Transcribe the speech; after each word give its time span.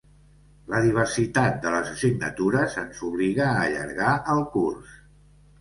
La 0.73 0.79
diversitat 0.85 1.59
de 1.65 1.73
les 1.75 1.91
assignatures 1.91 2.79
ens 2.85 3.05
obliga 3.11 3.47
a 3.53 3.63
allargar 3.67 4.15
el 4.37 4.43
curs. 4.57 4.99